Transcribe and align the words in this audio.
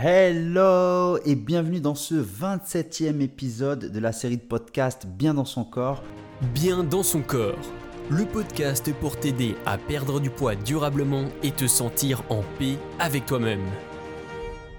Hello 0.00 1.18
et 1.24 1.34
bienvenue 1.34 1.80
dans 1.80 1.96
ce 1.96 2.14
27e 2.14 3.20
épisode 3.20 3.90
de 3.90 3.98
la 3.98 4.12
série 4.12 4.36
de 4.36 4.42
podcasts 4.42 5.08
Bien 5.08 5.34
dans 5.34 5.44
son 5.44 5.64
corps. 5.64 6.04
Bien 6.54 6.84
dans 6.84 7.02
son 7.02 7.20
corps, 7.20 7.58
le 8.08 8.24
podcast 8.24 8.92
pour 9.00 9.18
t'aider 9.18 9.56
à 9.66 9.76
perdre 9.76 10.20
du 10.20 10.30
poids 10.30 10.54
durablement 10.54 11.24
et 11.42 11.50
te 11.50 11.66
sentir 11.66 12.22
en 12.28 12.44
paix 12.60 12.76
avec 13.00 13.26
toi-même. 13.26 13.64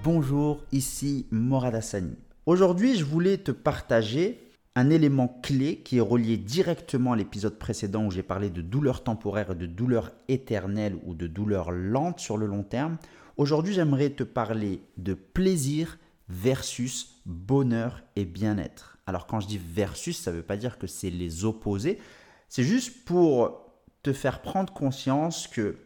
Bonjour, 0.06 0.64
ici 0.72 1.26
Morad 1.32 1.76
Hassani. 1.76 2.16
Aujourd'hui, 2.46 2.96
je 2.96 3.04
voulais 3.04 3.40
te 3.40 3.52
partager 3.52 4.40
un 4.76 4.90
élément 4.90 5.28
clé 5.28 5.78
qui 5.78 5.98
est 5.98 6.02
relié 6.02 6.38
directement 6.38 7.14
à 7.14 7.16
l'épisode 7.16 7.58
précédent 7.58 8.06
où 8.06 8.12
j'ai 8.12 8.24
parlé 8.24 8.50
de 8.50 8.62
douleur 8.62 9.04
temporaire 9.04 9.52
et 9.52 9.56
de 9.56 9.66
douleur 9.66 10.12
éternelle 10.28 10.98
ou 11.04 11.14
de 11.14 11.28
douleur 11.28 11.72
lente 11.72 12.20
sur 12.20 12.38
le 12.38 12.46
long 12.46 12.64
terme. 12.64 12.98
Aujourd'hui, 13.38 13.74
j'aimerais 13.74 14.12
te 14.12 14.24
parler 14.24 14.82
de 14.98 15.14
plaisir 15.14 15.98
versus 16.30 17.22
bonheur 17.26 18.04
et 18.16 18.26
bien-être. 18.26 18.98
Alors 19.08 19.26
quand 19.26 19.40
je 19.40 19.48
dis 19.48 19.58
versus, 19.58 20.18
ça 20.18 20.32
ne 20.32 20.38
veut 20.38 20.44
pas 20.44 20.58
dire 20.58 20.78
que 20.78 20.88
c'est 20.88 21.10
les 21.10 21.46
opposés. 21.46 22.00
C'est 22.48 22.64
juste 22.64 23.06
pour 23.06 23.66
te 24.04 24.14
faire 24.14 24.42
prendre 24.42 24.72
conscience 24.72 25.48
que 25.48 25.78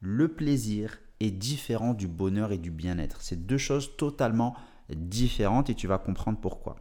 le 0.00 0.28
plaisir 0.28 1.00
est 1.20 1.30
différent 1.30 1.94
du 1.94 2.06
bonheur 2.06 2.52
et 2.52 2.58
du 2.58 2.70
bien-être. 2.70 3.20
C'est 3.20 3.46
deux 3.46 3.58
choses 3.58 3.96
totalement 3.96 4.54
différentes 4.88 5.68
et 5.68 5.74
tu 5.74 5.88
vas 5.88 5.98
comprendre 5.98 6.38
pourquoi. 6.40 6.76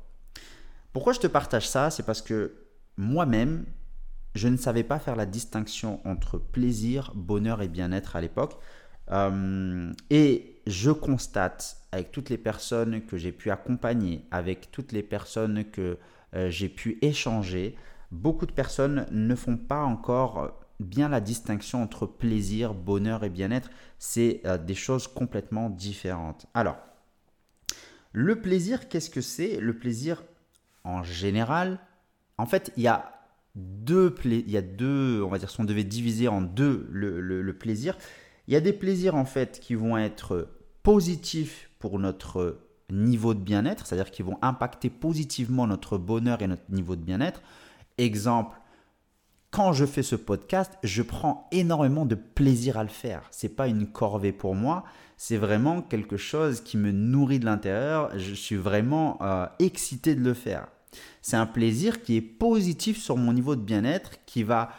Pourquoi 0.94 1.14
je 1.14 1.20
te 1.20 1.28
partage 1.28 1.68
ça 1.68 1.90
C'est 1.90 2.04
parce 2.04 2.22
que 2.22 2.54
moi-même, 2.98 3.66
je 4.36 4.48
ne 4.48 4.58
savais 4.58 4.84
pas 4.84 5.00
faire 5.00 5.16
la 5.16 5.26
distinction 5.26 6.00
entre 6.06 6.38
plaisir, 6.38 7.12
bonheur 7.16 7.62
et 7.62 7.68
bien-être 7.68 8.16
à 8.16 8.22
l'époque. 8.22 8.58
Euh, 9.12 9.92
et 10.10 10.62
je 10.68 10.92
constate 10.92 11.78
avec 11.92 12.12
toutes 12.12 12.30
les 12.30 12.38
personnes 12.38 13.06
que 13.06 13.18
j'ai 13.18 13.32
pu 13.32 13.52
accompagner, 13.52 14.26
avec 14.32 14.72
toutes 14.72 14.92
les 14.92 15.04
personnes 15.04 15.64
que 15.66 15.98
euh, 16.36 16.50
j'ai 16.50 16.70
pu 16.70 16.98
échanger, 17.02 17.76
beaucoup 18.12 18.46
de 18.46 18.52
personnes 18.52 19.06
ne 19.12 19.36
font 19.36 19.58
pas 19.58 19.84
encore 19.84 20.60
bien 20.80 21.10
la 21.10 21.22
distinction 21.22 21.82
entre 21.82 22.06
plaisir, 22.06 22.74
bonheur 22.74 23.24
et 23.24 23.30
bien-être. 23.30 23.70
C'est 23.98 24.42
euh, 24.46 24.58
des 24.58 24.76
choses 24.76 25.08
complètement 25.08 25.70
différentes. 25.70 26.46
Alors, 26.54 26.78
le 28.12 28.42
plaisir, 28.42 28.90
qu'est-ce 28.90 29.10
que 29.10 29.22
c'est? 29.22 29.60
Le 29.60 29.78
plaisir, 29.78 30.24
en 30.88 31.04
général, 31.04 31.80
en 32.38 32.46
fait, 32.46 32.72
il 32.78 32.84
y 32.84 32.88
a 32.88 33.12
deux, 33.56 34.16
il 34.24 34.50
y 34.50 34.58
a 34.58 34.62
deux, 34.62 35.22
on 35.22 35.28
va 35.28 35.38
dire, 35.38 35.50
si 35.50 35.60
on 35.60 35.66
devait 35.66 35.84
diviser 35.84 36.28
en 36.30 36.42
deux 36.42 36.88
le, 36.92 37.52
plaisir, 37.54 37.98
il 38.48 38.54
y 38.54 38.58
a 38.58 38.62
des 38.62 38.74
plaisirs 38.74 39.16
en 39.16 39.26
fait 39.26 39.60
qui 39.60 39.76
vont 39.76 39.98
être 39.98 40.50
positifs 40.84 41.70
pour 41.80 42.00
notre 42.00 42.60
niveau 42.90 43.34
de 43.34 43.40
bien-être, 43.40 43.86
c'est-à-dire 43.86 44.12
qui 44.12 44.22
vont 44.22 44.38
impacter 44.42 44.90
positivement 44.90 45.68
notre 45.68 45.98
bonheur 45.98 46.42
et 46.42 46.48
notre 46.48 46.72
niveau 46.72 46.96
de 46.96 47.02
bien-être. 47.02 47.42
Exemple, 47.98 48.58
quand 49.52 49.74
je 49.74 49.86
fais 49.86 50.04
ce 50.04 50.16
podcast, 50.16 50.78
je 50.84 51.02
prends 51.02 51.50
énormément 51.52 52.06
de 52.06 52.16
plaisir 52.16 52.78
à 52.78 52.84
le 52.84 52.90
faire. 52.90 53.28
C'est 53.32 53.56
pas 53.56 53.68
une 53.68 53.88
corvée 53.88 54.32
pour 54.32 54.56
moi, 54.56 54.86
c'est 55.18 55.38
vraiment 55.38 55.82
quelque 55.82 56.16
chose 56.16 56.62
qui 56.62 56.78
me 56.78 56.92
nourrit 56.92 57.40
de 57.40 57.46
l'intérieur. 57.46 58.18
Je 58.18 58.34
suis 58.34 58.56
vraiment 58.56 59.18
euh, 59.22 59.48
excité 59.60 60.16
de 60.16 60.24
le 60.24 60.34
faire. 60.34 60.68
C'est 61.22 61.38
un 61.38 61.46
plaisir 61.46 62.02
qui 62.02 62.16
est 62.18 62.22
positif 62.22 62.98
sur 63.02 63.18
mon 63.18 63.34
niveau 63.34 63.56
de 63.56 63.62
bien-être, 63.62 64.26
qui 64.26 64.44
va 64.44 64.72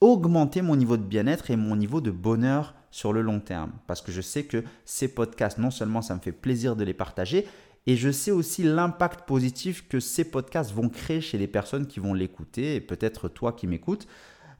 augmenter 0.00 0.62
mon 0.62 0.76
niveau 0.76 0.96
de 0.96 1.02
bien-être 1.02 1.50
et 1.50 1.56
mon 1.56 1.76
niveau 1.76 2.00
de 2.00 2.10
bonheur 2.10 2.74
sur 2.90 3.12
le 3.12 3.22
long 3.22 3.40
terme. 3.40 3.72
Parce 3.86 4.02
que 4.02 4.12
je 4.12 4.20
sais 4.20 4.44
que 4.44 4.64
ces 4.84 5.08
podcasts, 5.08 5.58
non 5.58 5.70
seulement 5.70 6.02
ça 6.02 6.14
me 6.14 6.20
fait 6.20 6.32
plaisir 6.32 6.76
de 6.76 6.84
les 6.84 6.94
partager, 6.94 7.46
et 7.86 7.96
je 7.96 8.10
sais 8.10 8.30
aussi 8.30 8.62
l'impact 8.62 9.26
positif 9.26 9.86
que 9.88 10.00
ces 10.00 10.24
podcasts 10.24 10.72
vont 10.72 10.88
créer 10.88 11.20
chez 11.20 11.38
les 11.38 11.46
personnes 11.48 11.86
qui 11.86 12.00
vont 12.00 12.14
l'écouter, 12.14 12.76
et 12.76 12.80
peut-être 12.80 13.28
toi 13.28 13.52
qui 13.52 13.66
m'écoutes. 13.66 14.06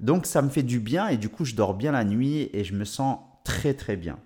Donc 0.01 0.27
ça 0.27 0.43
me 0.43 0.49
fait 0.49 0.63
du 0.63 0.81
bien 0.81 1.09
et 1.09 1.17
du 1.17 1.29
coup 1.29 1.45
je 1.45 1.55
dors 1.55 1.75
bien 1.75 1.93
la 1.93 2.05
nuit 2.05 2.51
et 2.53 2.65
je 2.65 2.75
me 2.75 2.85
sens 2.85 3.19
très 3.45 3.75
très 3.75 3.97
bien. 3.97 4.19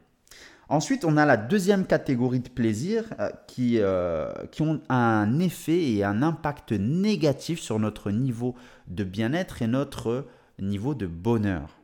Ensuite, 0.68 1.04
on 1.06 1.16
a 1.16 1.24
la 1.24 1.38
deuxième 1.38 1.86
catégorie 1.86 2.40
de 2.40 2.48
plaisir 2.50 3.04
euh, 3.18 3.30
qui, 3.46 3.78
euh, 3.78 4.30
qui 4.52 4.60
ont 4.62 4.80
un 4.90 5.38
effet 5.38 5.92
et 5.92 6.04
un 6.04 6.22
impact 6.22 6.72
négatif 6.72 7.58
sur 7.58 7.78
notre 7.78 8.10
niveau 8.10 8.54
de 8.86 9.02
bien-être 9.02 9.62
et 9.62 9.66
notre 9.66 10.26
niveau 10.58 10.94
de 10.94 11.06
bonheur. 11.06 11.78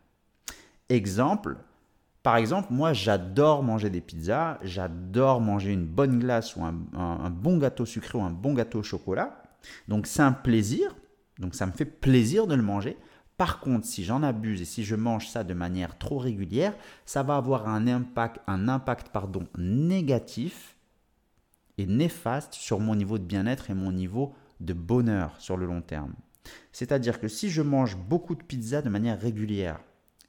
Exemple, 0.91 1.57
par 2.23 2.37
exemple, 2.37 2.69
moi, 2.71 2.93
j'adore 2.93 3.63
manger 3.63 3.89
des 3.89 4.01
pizzas, 4.01 4.59
j'adore 4.63 5.41
manger 5.41 5.73
une 5.73 5.87
bonne 5.87 6.19
glace 6.19 6.57
ou 6.57 6.65
un, 6.65 7.31
bon 7.31 7.59
gâteau 7.59 7.87
sucré 7.87 8.19
ou 8.19 8.23
un 8.23 8.31
bon 8.31 8.55
gâteau 8.55 8.81
au 8.81 8.83
chocolat. 8.83 9.43
Donc, 9.89 10.07
c'est 10.07 10.23
un 10.23 10.33
plaisir. 10.33 10.95
Donc, 11.39 11.55
ça 11.55 11.67
me 11.67 11.73
fait 11.73 11.85
plaisir 11.85 12.47
de 12.47 12.55
le 12.55 12.63
manger. 12.63 12.99
Par 13.37 13.59
contre, 13.61 13.87
si 13.87 14.05
j'en 14.05 14.23
abuse 14.23 14.63
et 14.63 14.65
si 14.65 14.85
je 14.85 14.95
mange 14.95 15.29
ça 15.29 15.43
de 15.43 15.55
manière 15.55 15.99
trop 15.99 16.19
régulière, 16.19 16.75
ça 17.05 17.23
va 17.23 17.37
avoir 17.37 17.69
un 17.69 17.87
impact, 17.87 18.41
un 18.47 18.69
impact 18.69 19.09
pardon, 19.09 19.47
négatif 19.59 20.77
et 21.79 21.87
néfaste 21.87 22.55
sur 22.55 22.79
mon 22.79 22.95
niveau 22.95 23.19
de 23.19 23.25
bien-être 23.25 23.71
et 23.71 23.75
mon 23.75 23.91
niveau 23.91 24.35
de 24.61 24.73
bonheur 24.73 25.35
sur 25.39 25.57
le 25.57 25.67
long 25.67 25.83
terme. 25.83 26.15
C'est-à-dire 26.73 27.21
que 27.21 27.29
si 27.29 27.51
je 27.51 27.63
mange 27.63 27.97
beaucoup 27.97 28.35
de 28.35 28.43
pizzas 28.43 28.83
de 28.83 28.89
manière 28.89 29.21
régulière, 29.21 29.81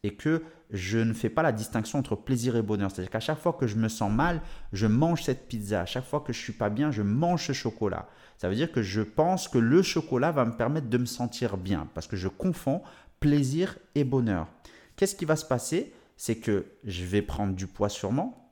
et 0.06 0.14
que 0.14 0.44
je 0.70 1.00
ne 1.00 1.14
fais 1.14 1.30
pas 1.30 1.42
la 1.42 1.52
distinction 1.52 1.98
entre 1.98 2.16
plaisir 2.16 2.56
et 2.56 2.62
bonheur. 2.62 2.92
C'est-à-dire 2.92 3.10
qu'à 3.10 3.20
chaque 3.20 3.40
fois 3.40 3.54
que 3.54 3.66
je 3.66 3.76
me 3.76 3.88
sens 3.88 4.12
mal, 4.12 4.42
je 4.72 4.86
mange 4.86 5.24
cette 5.24 5.48
pizza. 5.48 5.82
À 5.82 5.86
chaque 5.86 6.06
fois 6.06 6.20
que 6.20 6.32
je 6.32 6.40
suis 6.40 6.54
pas 6.54 6.70
bien, 6.70 6.92
je 6.92 7.02
mange 7.02 7.48
ce 7.48 7.54
chocolat. 7.54 8.08
Ça 8.38 8.48
veut 8.48 8.56
dire 8.56 8.72
que 8.72 8.84
je 8.84 9.02
pense 9.02 9.48
que 9.48 9.58
le 9.58 9.82
chocolat 9.82 10.32
va 10.32 10.46
me 10.46 10.56
permettre 10.56 10.88
de 10.88 10.98
me 11.00 11.06
sentir 11.06 11.58
bien 11.58 11.88
parce 11.96 12.06
que 12.06 12.16
je 12.16 12.28
confonds 12.28 12.84
plaisir 13.20 13.80
et 13.96 14.04
bonheur. 14.04 14.48
Qu'est-ce 14.96 15.16
qui 15.16 15.26
va 15.26 15.36
se 15.36 15.46
passer? 15.46 15.92
C'est 16.18 16.36
que 16.36 16.66
je 16.84 17.04
vais 17.04 17.24
prendre 17.24 17.56
du 17.56 17.66
poids 17.66 17.90
sûrement. 17.90 18.52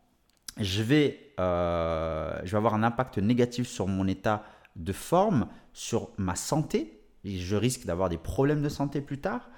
Je 0.59 0.81
vais, 0.81 1.33
euh, 1.39 2.39
je 2.43 2.51
vais 2.51 2.57
avoir 2.57 2.73
un 2.73 2.83
impact 2.83 3.19
négatif 3.19 3.67
sur 3.67 3.87
mon 3.87 4.07
état 4.07 4.43
de 4.75 4.91
forme, 4.91 5.47
sur 5.71 6.09
ma 6.17 6.35
santé. 6.35 6.99
je 7.23 7.55
risque 7.55 7.85
d'avoir 7.85 8.09
des 8.09 8.17
problèmes 8.17 8.63
de 8.63 8.69
santé 8.69 9.01
plus 9.01 9.19
tard 9.19 9.49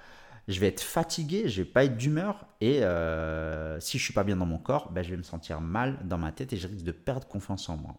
je 0.48 0.60
vais 0.60 0.68
être 0.68 0.80
fatigué, 0.80 1.48
je 1.48 1.62
vais 1.62 1.68
pas 1.68 1.84
être 1.84 1.96
d'humeur 1.96 2.46
et 2.60 2.82
euh, 2.82 3.80
si 3.80 3.98
je 3.98 4.04
suis 4.04 4.12
pas 4.12 4.24
bien 4.24 4.36
dans 4.36 4.46
mon 4.46 4.58
corps, 4.58 4.92
ben, 4.92 5.02
je 5.02 5.10
vais 5.10 5.16
me 5.16 5.22
sentir 5.22 5.60
mal 5.60 5.98
dans 6.04 6.18
ma 6.18 6.32
tête 6.32 6.52
et 6.52 6.56
je 6.56 6.68
risque 6.68 6.84
de 6.84 6.92
perdre 6.92 7.26
confiance 7.26 7.68
en 7.68 7.76
moi. 7.76 7.96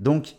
Donc 0.00 0.36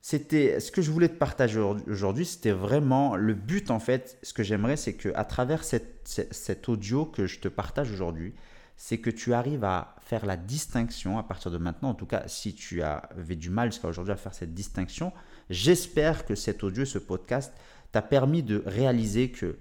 c'était 0.00 0.60
ce 0.60 0.70
que 0.70 0.82
je 0.82 0.90
voulais 0.90 1.08
te 1.08 1.16
partager 1.16 1.58
aujourd'hui, 1.58 2.26
c'était 2.26 2.52
vraiment 2.52 3.16
le 3.16 3.32
but 3.32 3.70
en 3.70 3.78
fait. 3.78 4.18
Ce 4.22 4.34
que 4.34 4.42
j'aimerais, 4.42 4.76
c'est 4.76 4.92
que 4.94 5.08
à 5.14 5.24
travers 5.24 5.64
cet 5.64 6.68
audio 6.68 7.06
que 7.06 7.26
je 7.26 7.40
te 7.40 7.48
partage 7.48 7.90
aujourd'hui, 7.90 8.34
c'est 8.76 8.98
que 8.98 9.08
tu 9.08 9.32
arrives 9.32 9.64
à 9.64 9.96
faire 10.00 10.26
la 10.26 10.36
distinction 10.36 11.18
à 11.18 11.22
partir 11.22 11.50
de 11.50 11.58
maintenant. 11.58 11.90
En 11.90 11.94
tout 11.94 12.04
cas, 12.04 12.24
si 12.26 12.54
tu 12.54 12.82
avais 12.82 13.36
du 13.36 13.48
mal 13.48 13.72
jusqu'à 13.72 13.88
aujourd'hui 13.88 14.12
à 14.12 14.16
faire 14.16 14.34
cette 14.34 14.52
distinction, 14.52 15.12
j'espère 15.48 16.26
que 16.26 16.34
cet 16.34 16.64
audio, 16.64 16.84
ce 16.84 16.98
podcast, 16.98 17.54
t'a 17.92 18.02
permis 18.02 18.42
de 18.42 18.62
réaliser 18.66 19.30
que 19.30 19.56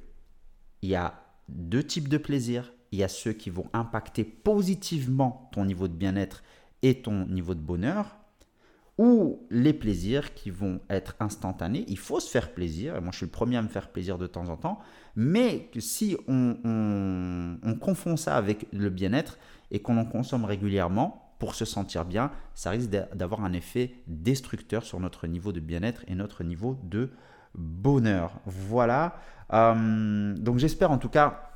il 0.84 0.90
y 0.90 0.96
a 0.96 1.16
deux 1.50 1.82
types 1.82 2.10
de 2.10 2.18
plaisirs. 2.18 2.74
Il 2.92 3.00
y 3.00 3.04
a 3.04 3.08
ceux 3.08 3.34
qui 3.34 3.50
vont 3.50 3.66
impacter 3.74 4.24
positivement 4.24 5.50
ton 5.52 5.66
niveau 5.66 5.88
de 5.88 5.94
bien-être 5.94 6.44
et 6.84 7.02
ton 7.02 7.26
niveau 7.26 7.56
de 7.56 7.62
bonheur, 7.62 8.18
ou 9.00 9.40
les 9.50 9.74
plaisirs 9.74 10.36
qui 10.36 10.52
vont 10.52 10.82
être 10.90 11.16
instantanés. 11.20 11.86
Il 11.88 11.98
faut 11.98 12.20
se 12.20 12.30
faire 12.30 12.54
plaisir, 12.54 13.02
moi 13.02 13.12
je 13.12 13.18
suis 13.18 13.26
le 13.26 13.32
premier 13.32 13.58
à 13.58 13.62
me 13.62 13.70
faire 13.70 13.90
plaisir 13.90 14.18
de 14.18 14.28
temps 14.28 14.50
en 14.50 14.58
temps, 14.58 14.80
mais 15.16 15.72
si 15.80 16.18
on, 16.28 16.58
on 17.64 17.76
confond 17.76 18.18
ça 18.18 18.36
avec 18.36 18.68
le 18.74 18.90
bien-être 18.90 19.40
et 19.72 19.80
qu'on 19.80 19.98
en 19.98 20.06
consomme 20.06 20.46
régulièrement 20.46 21.34
pour 21.40 21.56
se 21.56 21.66
sentir 21.66 22.06
bien, 22.06 22.32
ça 22.54 22.70
risque 22.70 22.90
d'avoir 22.90 23.44
un 23.44 23.54
effet 23.54 23.96
destructeur 24.08 24.84
sur 24.84 25.00
notre 25.00 25.26
niveau 25.26 25.52
de 25.52 25.62
bien-être 25.62 26.04
et 26.08 26.16
notre 26.16 26.44
niveau 26.44 26.78
de 26.84 27.10
bonheur. 27.56 28.40
Voilà. 28.46 29.16
Euh, 29.54 30.36
donc 30.38 30.58
j'espère 30.58 30.92
en 30.92 30.98
tout 30.98 31.10
cas 31.10 31.50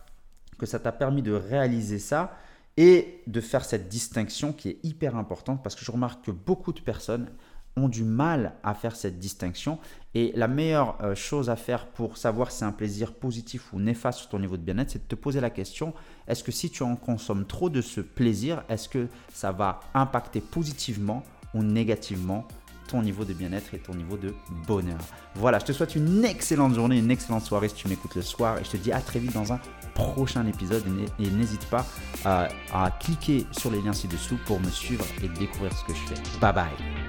que 0.58 0.66
ça 0.66 0.80
t'a 0.80 0.92
permis 0.92 1.22
de 1.22 1.34
réaliser 1.34 2.00
ça 2.00 2.36
et 2.78 3.24
de 3.28 3.42
faire 3.42 3.66
cette 3.66 3.90
distinction 3.90 4.54
qui 4.54 4.70
est 4.70 4.80
hyper 4.84 5.16
importante 5.16 5.64
parce 5.64 5.76
que 5.76 5.84
je 5.84 5.92
remarque 5.92 6.26
que 6.26 6.32
beaucoup 6.32 6.74
de 6.74 6.80
personnes 6.80 7.28
ont 7.76 7.90
du 7.90 8.04
mal 8.04 8.54
à 8.64 8.74
faire 8.74 8.96
cette 8.96 9.20
distinction 9.20 9.80
et 10.16 10.32
la 10.36 10.48
meilleure 10.48 10.98
euh, 11.04 11.16
chose 11.16 11.50
à 11.50 11.56
faire 11.56 11.88
pour 11.88 12.18
savoir 12.18 12.52
si 12.52 12.60
c'est 12.60 12.66
un 12.66 12.72
plaisir 12.72 13.14
positif 13.14 13.72
ou 13.72 13.80
néfaste 13.80 14.20
sur 14.20 14.30
ton 14.30 14.40
niveau 14.40 14.58
de 14.58 14.64
bien-être, 14.64 14.90
c'est 14.90 15.04
de 15.04 15.08
te 15.08 15.16
poser 15.16 15.40
la 15.40 15.52
question, 15.52 15.94
est-ce 16.28 16.44
que 16.44 16.52
si 16.52 16.72
tu 16.72 16.82
en 16.84 16.96
consommes 16.96 17.46
trop 17.46 17.70
de 17.70 17.82
ce 17.82 18.02
plaisir, 18.02 18.64
est-ce 18.68 18.90
que 18.90 19.08
ça 19.32 19.52
va 19.52 19.80
impacter 19.94 20.42
positivement 20.42 21.24
ou 21.54 21.64
négativement 21.64 22.48
ton 22.88 23.02
niveau 23.02 23.26
de 23.26 23.34
bien-être 23.34 23.74
et 23.74 23.80
ton 23.80 23.94
niveau 23.94 24.18
de 24.18 24.34
bonheur. 24.68 24.98
Voilà, 25.36 25.60
je 25.60 25.66
te 25.66 25.72
souhaite 25.72 25.96
une 25.96 26.26
excellente 26.26 26.74
journée, 26.74 26.98
une 26.98 27.12
excellente 27.12 27.44
soirée 27.44 27.70
si 27.70 27.76
tu 27.76 27.88
m'écoutes 27.88 28.16
le 28.16 28.22
soir 28.22 28.58
et 28.58 28.64
je 28.64 28.72
te 28.72 28.78
dis 28.78 28.92
à 28.92 29.02
très 29.02 29.20
vite 29.20 29.34
dans 29.34 29.54
un 29.54 29.60
prochain 29.94 30.46
épisode 30.48 30.84
et 31.20 31.30
n'hésite 31.30 31.66
pas 31.66 31.86
à, 32.26 32.48
à 32.74 32.92
cliquer 32.92 33.46
sur 33.52 33.72
les 33.72 33.82
liens 33.82 33.94
ci-dessous 33.94 34.38
pour 34.46 34.60
me 34.60 34.70
suivre 34.70 35.06
et 35.24 35.28
découvrir 35.28 35.72
ce 35.78 35.84
que 35.86 35.94
je 35.94 36.16
fais. 36.16 36.40
Bye 36.40 36.54
bye 36.54 37.07